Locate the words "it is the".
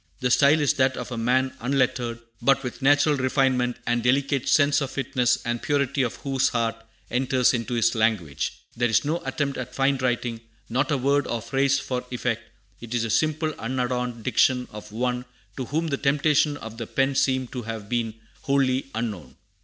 12.79-13.11